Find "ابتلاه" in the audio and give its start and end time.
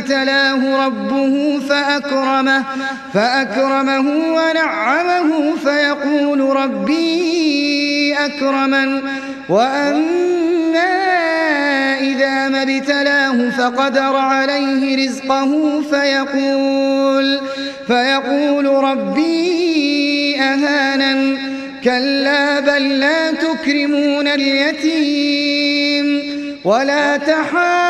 0.00-0.86, 12.62-13.50